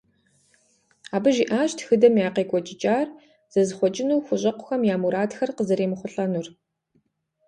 Абы 1.15 1.29
жиӀащ 1.35 1.71
тхыдэм 1.77 2.15
и 2.19 2.23
къекӀуэкӀыкӀар 2.35 3.07
зэзыхъуэкӀыну 3.53 4.23
хущӀэкъухэм 4.25 4.81
я 4.93 4.95
мурадхэр 5.01 5.49
къазэремыхъулӀэнур. 5.57 6.47